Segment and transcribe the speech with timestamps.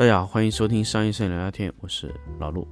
[0.00, 2.66] 大家好，欢迎收听商业摄影聊聊天，我是老陆。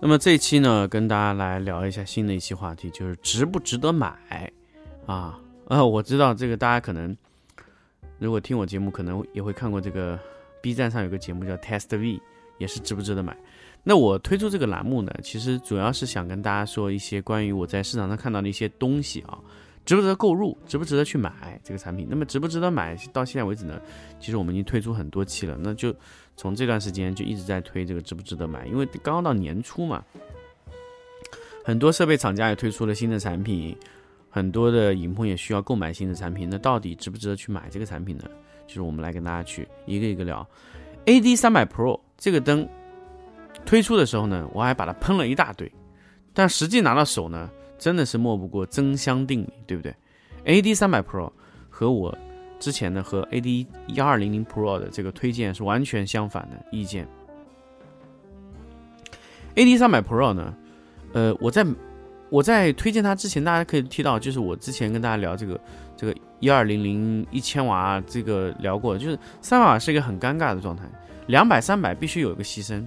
[0.00, 4.52] 那么这一期呢，跟大家来聊一下新的一期话题，就是值不值得买
[5.06, 5.38] 啊？
[5.66, 7.16] 呃，我知道这个大家可能
[8.18, 10.18] 如果听我节目，可能也会看过这个
[10.64, 12.18] B 站上有个节目叫 Test V，
[12.56, 13.36] 也是值不值得买。
[13.82, 19.38] 那我推出这个栏目呢，其实主要是想跟大家说一些关于我在市场上看到的一些东西啊，
[19.84, 22.06] 值不值得购入，值不值得去买这个产品。
[22.08, 23.78] 那么值不值得买，到现在为止呢，
[24.18, 25.94] 其实我们已经推出很多期了，那就。
[26.36, 30.04] 从这段时间就一直在推这个值不值得买，因为刚刚到年初嘛，
[31.64, 33.76] 很多设备厂家也推出了新的产品，
[34.30, 36.48] 很多的影棚也需要购买新的产品。
[36.50, 38.24] 那到底值不值得去买这个产品呢？
[38.66, 40.46] 就是我们来跟大家去一个一个聊。
[41.06, 42.68] AD 三百 Pro 这个灯
[43.64, 45.70] 推出的时候呢，我还把它喷了一大堆，
[46.32, 49.94] 但实际拿到手呢，真的是莫不过真香定理，对不对
[50.44, 51.30] ？AD 三百 Pro
[51.68, 52.16] 和我。
[52.60, 57.06] 之前呢和 AD 幺二零零 Pro 的这个推荐是完全相反的意见。
[59.54, 60.54] AD 三百 Pro 呢，
[61.12, 61.66] 呃，我在
[62.30, 65.60] 我在推荐它之前，大家可以提到，就是我之前跟大家聊这个
[65.94, 70.84] 这个一二零零一千瓦这个聊过，就是三百瓦是一个很尴尬的状态，
[71.28, 72.86] 两百三百必须有一个牺牲，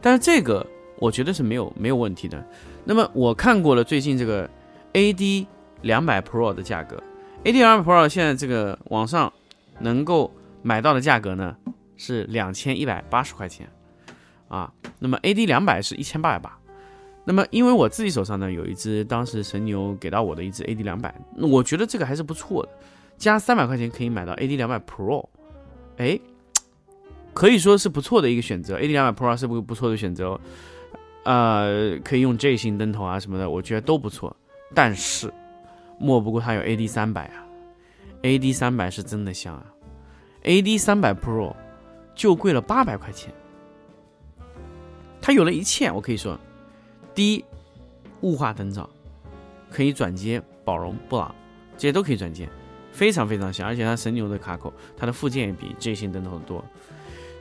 [0.00, 0.64] 但是这个
[1.00, 2.46] 我觉得是没有没有问题的。
[2.84, 4.48] 那么我看过了最近这个
[4.92, 5.46] AD
[5.82, 7.02] 两百 Pro 的价格。
[7.44, 9.32] A D 两百 Pro 现在这个网上
[9.78, 11.56] 能够买到的价格呢
[11.96, 13.68] 是两千一百八十块钱
[14.48, 16.57] 啊，那么 A D 两百是一千八百八。
[17.28, 22.70] 那么因为我自己手上呢有一只当时神牛给到我的一只 A D 两百，那我觉得这个还是不错的，
[23.18, 25.28] 加三百块钱可以买到 A D 两百 Pro，
[25.98, 26.18] 哎，
[27.34, 28.78] 可以说是不错的一个选择。
[28.78, 30.40] A D 两百 Pro 是不是不错的选择？
[31.24, 34.34] 呃，可以用 J 型灯头啊什么的，我觉得都不错，
[34.74, 35.30] 但是。
[36.00, 37.44] 莫不过它有 A D 三百啊
[38.22, 39.66] ，A D 三百是真的香啊
[40.44, 41.52] ，A D 三百 Pro
[42.14, 43.34] 就贵了八百块钱。
[45.20, 46.38] 它有了一切，我可以说，
[47.18, 47.44] 第一，
[48.20, 48.88] 雾化灯罩
[49.72, 51.34] 可以转接宝荣、布朗，
[51.76, 52.48] 这些都可以转接，
[52.92, 56.64] 非常非常香，而且它神牛的卡口，它的附件也比 J 型灯头多。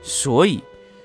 [0.01, 0.63] 所以，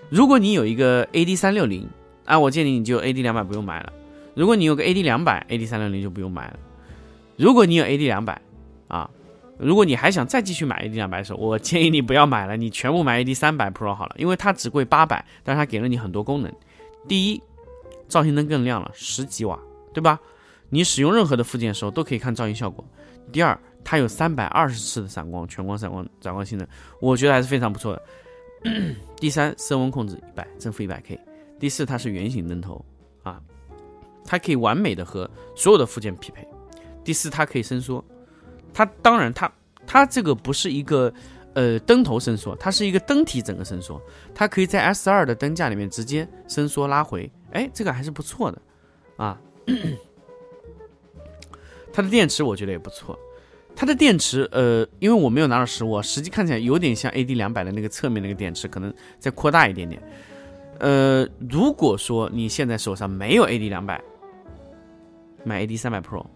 [0.09, 1.87] 如果你有一个 A D 三六零，
[2.25, 3.93] 啊，我建议你就 A D 两百不用买了；
[4.35, 6.59] 如果你有个 A D 两百，A D 三六零就不用买了。
[7.37, 8.41] 如果你有 AD 两百
[8.89, 9.11] 啊，
[9.59, 16.51] 如果你还想再继续买 AD 两百的时候，我建议你不要买了，你全部买 AD 三百 Pro 好了，因为它只贵八百，但是它给了你很多功能。
[17.07, 17.43] 第一，
[18.13, 19.59] 造型灯更亮了，十几瓦，
[19.95, 20.21] 对吧？
[20.69, 22.85] 你使用任何的附件的时候都可以看造型效果。
[23.33, 26.69] 第二，它有三百二十次的闪光，全光闪光闪光性能，
[27.01, 28.03] 我觉得还是非常不错的。
[29.17, 31.19] 第三，色温控制一百，正负一百 K。
[31.59, 32.85] 第四，它是圆形灯头
[33.23, 33.41] 啊，
[34.27, 36.47] 它可以完美的和所有的附件匹配。
[37.03, 38.05] 第四，它可以伸缩，
[38.75, 39.51] 它当然，它
[39.87, 41.11] 它这个不是一个
[41.55, 44.01] 呃灯头伸缩，它是一个灯体整个伸缩，
[44.35, 48.61] 它可以在 S 二的灯架里面直接伸缩拉回，哎，这个还是不错的
[49.17, 49.41] 啊。
[51.93, 53.19] 它的电池我觉得也不错，
[53.77, 60.03] 它的电池呃，因为我没有拿到实物，实际看起来有点像 AD 两百的那个侧面那个电池，可能再扩大一点点。
[60.79, 64.03] 呃，如果说你现在手上没有 AD 两百，
[65.45, 66.27] 买 AD 三百 Pro。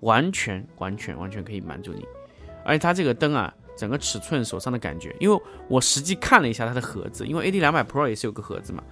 [0.00, 2.02] 完全完全完全可以满足你，
[2.64, 8.84] 而且它这个灯啊，整个尺寸手上的感觉，因为我实际看了一下它的盒子，因为 AD 两百 Pro 也是有个盒子嘛，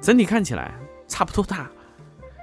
[0.00, 0.72] 整体看起来
[1.06, 1.70] 差不多大，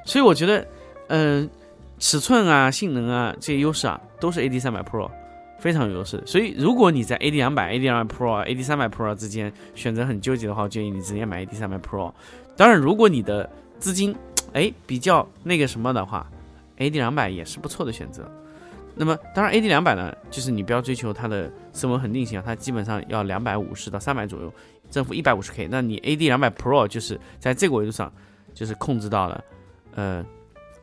[0.05, 0.67] 所以我觉得，
[1.07, 1.49] 嗯，
[1.97, 5.09] 尺寸啊、性能啊这些优势啊，都是 AD 三百 Pro
[5.57, 6.21] 非常有优势。
[6.27, 12.13] 所以如果你在 AD 两百、AD 两百 Pro、AD 三百 Pro 之间选择很纠结的话，我建议你直接买 AD 三百 Pro。
[12.55, 13.49] 当然，如果你的
[13.79, 14.15] 资金
[14.53, 16.29] 哎比较那个什么的话
[16.77, 18.29] ，A D 两百也是不错的选择，
[18.95, 24.53] 那么当然 A D 两百呢，就是你不要追求它的色温恒定性啊，它基本上要两百五十到三百左右，
[24.89, 25.67] 正负一百五十 K。
[25.69, 28.11] 那你 A D 两百 Pro 就是在这个维度上，
[28.53, 29.43] 就是控制到了
[29.95, 30.23] 呃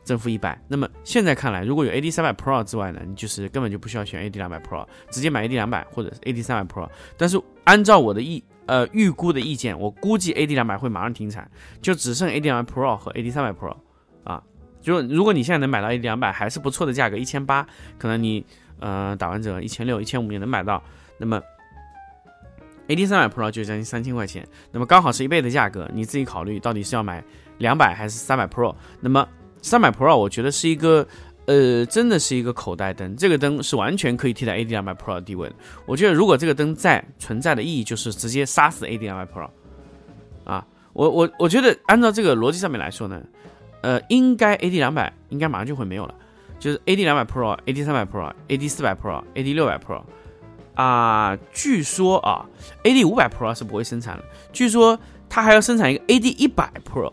[0.03, 0.61] 正负一百。
[0.67, 6.73] 那么现在看来，如果有 A D 三百 Pro 之外呢，你就是根本就不需要选 A D 两百 Pro，直接买 A D 两百或者 A D 三百
[6.73, 6.89] Pro。
[7.17, 11.49] 但是按照我的意呃预估的意见，我估计 A D 两百会马上停产，
[11.81, 13.75] 就只剩 A D 两百 Pro 和 A D 三百 Pro。
[14.81, 17.65] 就如果你现在能买到一两百，还是不错的价格，一千八，
[17.97, 18.45] 可能你
[18.79, 20.81] 呃打完折一千六、一千五也能买到。
[21.17, 21.39] 那么
[22.87, 27.23] A D 三百 Pro 就将近三千块钱，那么刚好是一倍的价格，你自己考虑到底是要买
[27.59, 28.75] 两百还是三百 Pro。
[28.99, 29.25] 那么
[29.61, 31.07] 三百 Pro 我觉得是一个
[31.45, 35.55] 呃真的是一个口袋灯，这个灯是完全可以替代 A D 两百 Pro 的地位的。
[35.85, 39.47] 我觉得如果这个灯在存在的意义就是直接杀死 A D 两百 Pro，
[40.43, 43.21] 啊我我我觉得按照这个逻辑上面来说呢，
[43.81, 46.15] 呃，应该 AD 两百应该马上就会没有了，
[46.59, 50.01] 就是 AD 两百 Pro、AD 三百 Pro、AD 四百 Pro、AD 六百 Pro
[50.75, 52.45] 啊，据说啊
[52.83, 54.97] ，AD 五百 Pro 是不会生产的，据说
[55.29, 57.11] 它还要生产一个 AD 一百 Pro，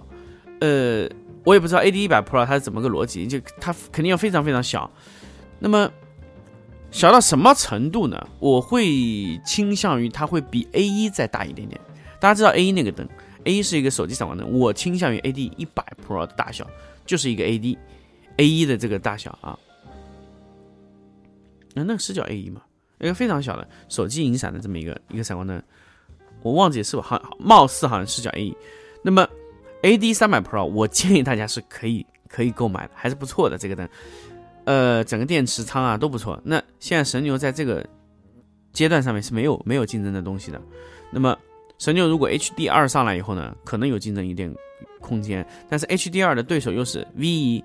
[0.61, 1.09] 呃，
[1.45, 4.91] 我也不知道 AD 一百 Pro 它是怎么个逻辑，就它肯定要非常非常小，
[5.59, 5.91] 那么。
[6.91, 8.19] 小到什么程度呢？
[8.39, 11.79] 我会倾向于它会比 A 一再大一点点。
[12.19, 13.07] 大家知道 A 一那个灯
[13.49, 16.69] ，A 一是一个手机闪光灯，我倾向于 AD 一百 Pro 的大小，
[17.07, 19.59] 就是一个 AD，A 一的这个大小啊。
[21.75, 22.63] 那那个是叫 A 一吗？
[23.01, 25.63] 一个非常小的手机引闪的这么一个一个闪光灯，
[26.43, 28.57] 我忘记是不好，貌似好像是叫 A 一。
[29.03, 29.27] 那么
[29.83, 33.89] AD 三百 Pro，我建议大家是可以可以购买的，还是不错的这个灯。
[34.65, 36.39] 呃，整个电池仓啊都不错。
[36.45, 37.87] 那现在神牛在这个
[38.73, 40.61] 阶段上面是没有没有竞争的东西的。
[41.11, 41.39] 那么
[41.79, 44.53] 神牛如果 HD 二上来以后呢，可能有竞争一点
[45.01, 45.47] 空间。
[45.69, 47.65] 但是 HD 二的对手又是 V 一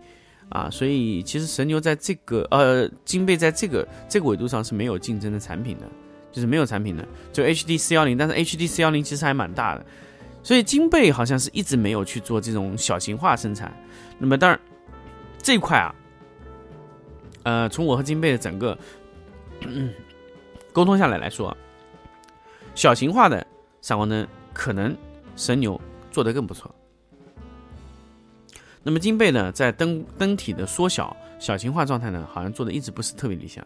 [0.50, 5.86] 啊，所以其实神牛在这个呃金贝在这个这个维度上是没有竞争的产品的，
[6.32, 7.08] 就是没有产品的。
[7.32, 9.86] 就 HD 四幺零，但是 HD 四幺零其实还蛮大的，
[10.44, 13.76] 所以金贝好像是一直没有去做这种小型化生产。
[14.20, 14.60] 那么当然
[15.42, 15.94] 这一块啊。
[17.46, 18.78] 呃，从我和金贝的整个
[19.68, 19.94] 嗯
[20.72, 21.54] 沟通下来来说，
[22.74, 23.46] 小型化的
[23.84, 24.98] 闪光灯可能
[25.36, 26.74] 神牛做得更不错。
[28.82, 33.66] 那么金贝呢，在灯灯体的缩小、小型化状态呢，好像做的一直不是特别理想。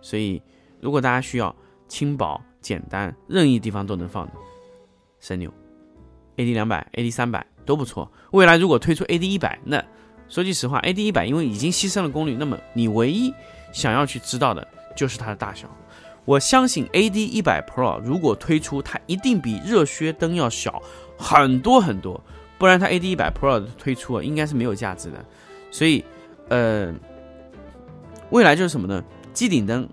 [0.00, 0.42] 所以，
[0.80, 1.54] 如果大家需要
[1.86, 4.32] 轻薄、简单、任意地方都能放的
[5.20, 5.52] 神牛
[6.36, 8.10] ，AD 两百、AD 三百都不错。
[8.30, 9.84] 未来如果推出 AD 一百，那
[10.30, 13.34] 说句实话，AD 一百因为已经牺牲了功率，那么你唯一
[13.70, 14.66] 想要去知道的
[14.96, 15.68] 就是它的大小。
[16.28, 20.82] 我相信 AD 一百 Pro 如果推出，它一定比热靴灯要小
[21.16, 22.22] 很多很多，
[22.58, 25.24] 不然它 AD 一百 Pro 的推出啊，应该是没有价值的。
[25.70, 26.04] 所以，
[26.50, 26.94] 呃，
[28.28, 29.02] 未来就是什么呢？
[29.32, 29.88] 机顶灯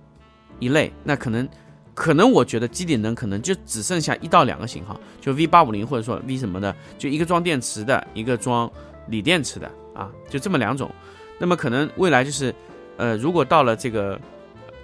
[0.60, 1.48] 一类，那可能
[1.94, 8.70] 可能我觉得机顶灯可能就只剩下一到两个型号，就 V 八五零或者说 V 什么的，就一个装电池的，一个装
[9.08, 9.72] 锂电池的。
[9.94, 10.92] 啊，就这么两种，
[11.40, 12.54] 那么可能未来就是，
[12.98, 14.20] 呃，如果到了这个，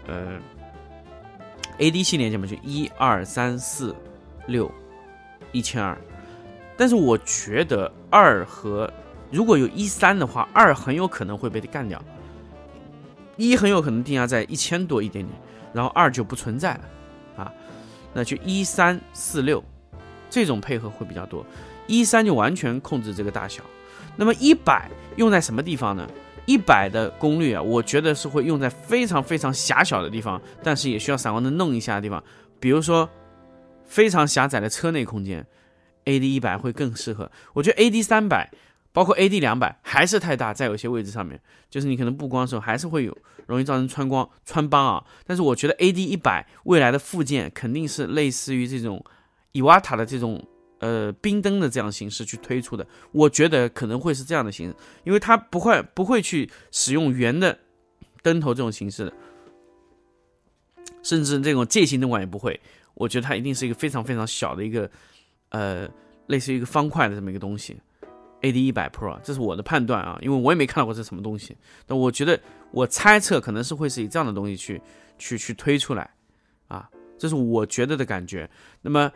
[0.07, 0.39] 呃
[1.81, 3.95] ，A D 系列，这么就一二三四
[4.45, 4.72] 六
[5.51, 5.98] 一千二，
[6.78, 8.92] 但是我觉得二和
[9.31, 12.00] 如果有一三的话，二很有可能会被干掉，
[13.36, 15.36] 一很有可能定价在一千多一点点，
[15.74, 16.81] 然后二就不存在了，
[17.38, 17.54] 啊，
[18.13, 19.63] 那就一三四六
[20.30, 21.44] 这种配合会比较多，
[21.88, 23.63] 一三就完全控制这个大小。
[24.16, 26.07] 那么一百用在什么地方呢？
[26.45, 32.23] 一百的功率啊，我觉得是会用在非常非常狭小的地方，但是也需要闪光灯弄一下的地方，
[32.59, 33.09] 比如说
[33.85, 35.45] 非常狭窄的车内空间
[36.05, 37.31] ，AD 一百会更适合。
[37.53, 38.51] 我觉得 AD 三百，
[38.91, 41.39] 包括 AD 两百还是太大，在有些位置上面，
[41.69, 43.17] 就是你可能布光的时候还是会有
[43.47, 45.03] 容易造成穿光穿帮啊。
[45.25, 49.05] 但是我觉得 AD 一百未来的附件肯定是类似于这种
[49.51, 50.44] 伊瓦塔的这种。
[50.81, 57.56] 呃，冰灯的这样形式去推出的，我觉得可能会是这样的形式，因为它不会不会去使用圆的
[58.23, 59.14] 灯头这种形式的，
[61.04, 62.59] 甚至这种戒形灯管也不会。
[62.95, 64.90] 我觉得它一定是一个非常非常小的一个，
[65.50, 65.88] 呃，
[66.26, 67.78] 类似于一个方块的这么一个东西。
[68.42, 71.56] AD 一百 Pro，这是我的判断啊，因为我也没看到过这什么东西。
[71.85, 72.40] 但我觉得，
[72.71, 74.81] 我猜测可能是会是以这样的东西去
[75.19, 76.09] 去去推出来，
[76.68, 78.50] 啊，这是我觉得的感觉。
[78.81, 79.11] 那么。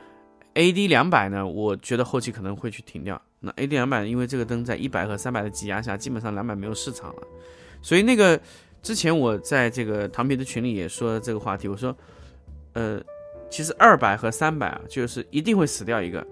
[0.55, 1.45] A D 两百呢？
[1.45, 3.21] 我觉得后期可能会去停掉。
[3.39, 7.21] 那 A D 两百，因为这个灯在一百和三百的挤压下，基本上两百没有市场了。
[7.81, 8.39] 所以那个
[8.81, 11.95] 之前我在这个唐皮的群里也说这个话题，我说，
[12.73, 13.01] 呃，
[13.49, 16.25] 其实二百和三百啊，就是一定会死掉一个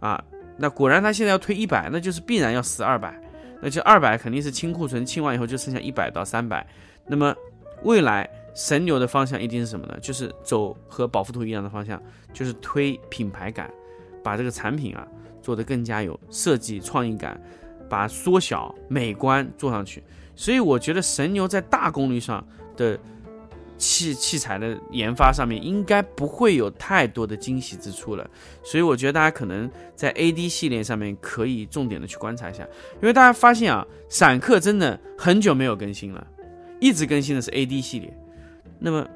[0.00, 0.22] 啊。
[0.56, 3.18] 那果然他现在要推一百，那就是必然要死二百。
[3.60, 6.66] 那就二百肯定是清库存，清完以后就剩下一百到三百。
[7.06, 7.34] 那么
[7.82, 8.28] 未来。
[8.58, 9.96] 神牛的方向一定是什么呢？
[10.02, 13.72] 就是走和宝富图一样的方向，就是推品牌感，
[14.20, 15.06] 把这个产品啊
[15.40, 17.40] 做得更加有设计创意感，
[17.88, 20.02] 把缩小美观做上去。
[20.34, 22.44] 所以我觉得神牛在大功率上
[22.76, 22.98] 的
[23.76, 28.28] 器器材的研发上面，应该不会有太多的惊喜之处了。
[28.64, 32.64] 所以我觉得大家可能在 AD 系列上面可以重点的去观察一下，
[33.00, 36.26] 因为大家发现啊，闪客真的很久没有更新了，
[36.80, 38.12] 一直更新的是 AD 系列。
[38.78, 39.06] 那么，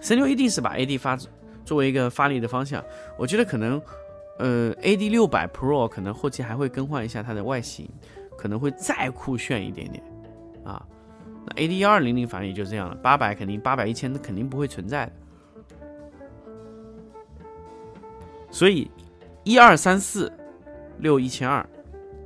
[0.00, 1.16] 神牛一定是把 AD 发
[1.64, 2.82] 作为一个发力的方向。
[3.18, 3.80] 我觉得可能，
[4.38, 7.88] 呃，AD 六百 Pro 可能后期还会更换一下它的外形，
[8.36, 10.02] 可能会再酷炫一点点
[10.64, 10.84] 啊。
[11.46, 15.12] 那 AD 幺二零零反正也就这样了，八百肯定八百一千肯定不会存在的。
[18.50, 18.90] 所以
[19.44, 20.32] 一二三四
[20.98, 21.66] 六一千二，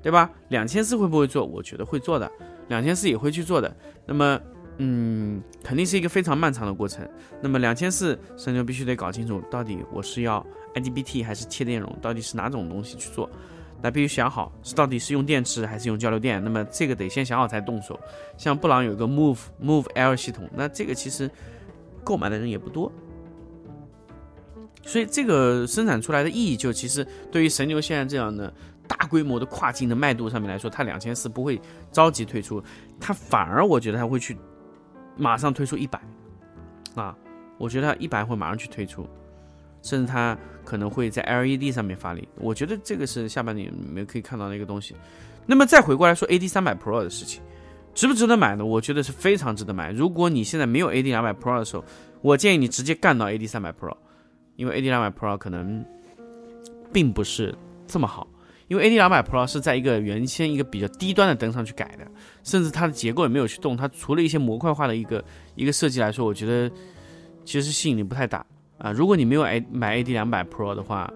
[0.02, 0.30] 对吧？
[0.48, 1.44] 两千四会不会做？
[1.44, 2.30] 我觉得会做的，
[2.68, 3.74] 两千四也会去做的。
[4.04, 4.40] 那么，
[4.78, 7.08] 嗯，肯定是一个非常漫长的过程。
[7.40, 13.30] 那么两千四，神牛必须得搞清楚，到底我是要 IGBT 还是贴电容，到底是哪种东西去做。
[13.82, 17.98] 那必须想好是到底是用电池还是用交流电，那么这个得先想好才动手。
[18.36, 21.30] 像布朗有一个 Move Move L 系统，那这个其实
[22.02, 22.90] 购买的人也不多，
[24.82, 28.52] 所以这个生产出来的意义就其实对于神牛现在这样的
[28.88, 31.60] 大规模的跨境的脉度上面来说，它两千四不会
[31.92, 32.62] 着急推出，
[32.98, 34.36] 它反而我觉得它会去
[35.16, 36.00] 马上推出一百
[36.94, 37.16] 啊，
[37.58, 39.08] 我觉得它一百会马上去推出。
[39.82, 44.96] 甚至它可能会在 LED 上面发力，我觉得这个是下半年你们可以看到的一个东西。
[45.46, 47.40] 那么再回过来说 AD 三百 Pro 的事情，
[47.94, 48.64] 值不值得买呢？
[48.64, 49.92] 我觉得是非常值得买。
[49.92, 51.84] 如果你现在没有 AD 两百 Pro 的时候，
[52.20, 53.96] 我建议你直接干到 AD 三百 Pro，
[54.56, 55.84] 因为 AD 两百 Pro 可能
[56.92, 57.54] 并不是
[57.86, 58.26] 这么好，
[58.68, 62.06] 因为 AD 两百 Pro 是在一个原先一个比较低端的灯上去改的，
[62.42, 66.70] 甚至它的结构也没有去动，它除了一些模块化的一个一个设计来说，我觉得
[67.44, 68.44] 其实吸引力不太大。
[68.78, 71.10] 啊，如果你没有 A 买 AD 两百 Pro 的话，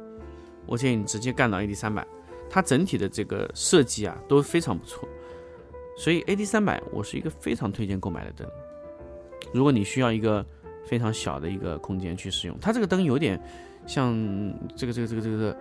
[0.64, 2.06] 我建议你直接干到 AD 三百，
[2.48, 5.06] 它整体的这个设计啊都非常不错，
[5.96, 8.48] 所以 AD 三百我是一个非常推荐购买的灯。
[9.52, 10.46] 如果你需要一个
[10.86, 13.38] 非常小的一个空间去使用，它这个灯有点
[13.86, 14.14] 像
[14.74, 15.56] 这个这个这个这个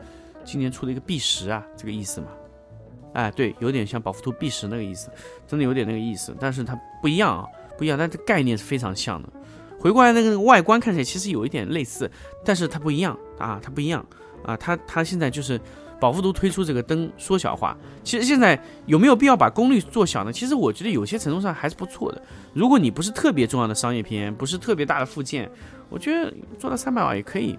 [0.50, 2.28] 今年出的一个 B 十啊，这个意思嘛？
[3.14, 5.12] 哎，对，有点像宝富图 B 十那个意思，
[5.48, 7.46] 真的有点那个意思，但是它不一样啊，
[7.78, 9.30] 不一样，但这概念是非常像的。
[9.80, 12.10] 回过来那个外观看起来其实有一点类似，
[12.44, 14.04] 但是它不一样啊，它不一样
[14.44, 15.62] 啊，它它现在就是
[16.00, 20.34] 宝富图推出这个灯缩小化，其实现在有没有必要把功率做小呢？
[20.34, 22.22] 其实我觉得有些程度上还是不错的。
[22.54, 25.50] 如果你不是特别重要的商业片，不是特别大的附件，
[25.90, 27.58] 我觉得做到三百瓦也可以，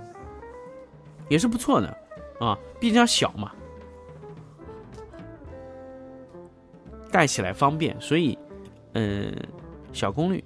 [1.29, 1.97] 也是不错的
[2.41, 3.53] 啊，毕竟小嘛，
[7.13, 8.37] 带起来方便，所以
[8.95, 9.33] 嗯，
[9.93, 10.43] 小功率。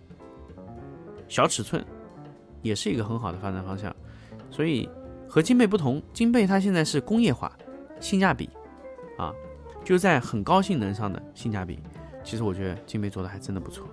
[1.26, 1.82] 小尺寸，
[2.60, 3.94] 也是一个很好的发展方向，
[4.50, 4.88] 所以
[5.26, 7.50] 和金贝不同，金贝它现在是工业化，
[7.98, 8.50] 性价比，
[9.16, 9.32] 啊，
[9.82, 11.80] 就在很高性能上的性价比，
[12.22, 13.88] 其实我觉得金贝做的还真的不错。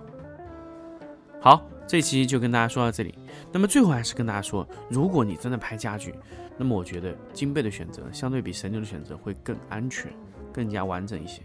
[1.42, 3.18] 好，这期就跟大家说到这里。
[3.50, 6.14] 那么最后还是跟大家说，如果你真的拍家具，
[6.56, 10.12] 那么我觉得金贝的选择相对比神牛的选择会更安全，
[10.52, 11.42] 更加完整一些。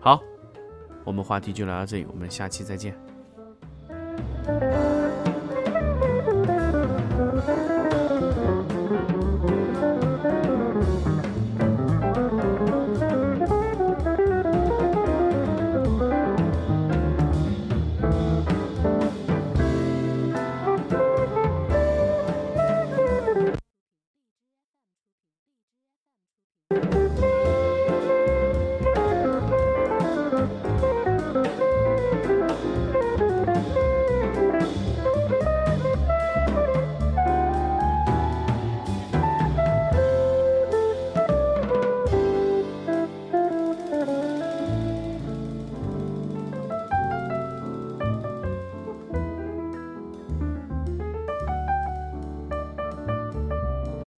[0.00, 0.22] 好，
[1.02, 2.96] 我们话题就聊到这里，我们下期再见。